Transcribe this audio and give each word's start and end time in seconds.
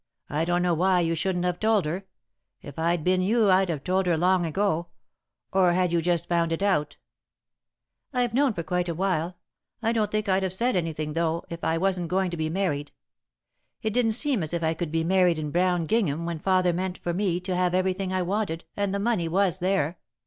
I 0.31 0.45
don't 0.45 0.63
know 0.63 0.73
why 0.73 1.01
you 1.01 1.13
shouldn't 1.13 1.45
have 1.45 1.59
told 1.59 1.85
her. 1.85 2.07
If 2.59 2.79
I'd 2.79 3.03
been 3.03 3.21
you, 3.21 3.51
I'd 3.51 3.69
have 3.69 3.83
told 3.83 4.07
her 4.07 4.17
long 4.17 4.47
ago 4.47 4.87
or 5.53 5.73
had 5.73 5.91
you 5.93 6.01
just 6.01 6.27
found 6.27 6.51
it 6.51 6.63
out?" 6.63 6.97
[Sidenote: 8.11 8.13
Unable 8.13 8.13
to 8.13 8.17
Speak] 8.17 8.19
"I've 8.19 8.33
known 8.33 8.53
for 8.55 8.67
quite 8.67 8.89
a 8.89 8.95
while. 8.95 9.37
I 9.83 9.91
don't 9.91 10.09
think 10.09 10.27
I'd 10.27 10.41
have 10.41 10.53
said 10.53 10.75
anything, 10.75 11.13
though, 11.13 11.43
if 11.51 11.63
I 11.63 11.77
wasn't 11.77 12.07
going 12.07 12.31
to 12.31 12.37
be 12.37 12.49
married. 12.49 12.91
It 13.83 13.93
didn't 13.93 14.13
seem 14.13 14.41
as 14.41 14.55
if 14.55 14.63
I 14.63 14.73
could 14.73 14.91
be 14.91 15.03
married 15.03 15.37
in 15.37 15.51
brown 15.51 15.83
gingham 15.83 16.25
when 16.25 16.39
father 16.39 16.73
meant 16.73 16.97
for 16.97 17.13
me 17.13 17.39
to 17.41 17.55
have 17.55 17.75
everything 17.75 18.11
I 18.11 18.23
wanted 18.23 18.65
and 18.75 18.95
the 18.95 18.99
money 18.99 19.27
was 19.27 19.59
there." 19.59 19.99